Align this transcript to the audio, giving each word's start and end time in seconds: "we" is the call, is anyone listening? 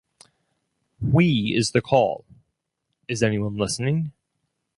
"we" 0.99 1.53
is 1.55 1.73
the 1.73 1.81
call, 1.83 2.25
is 3.07 3.21
anyone 3.21 3.55
listening? 3.55 4.11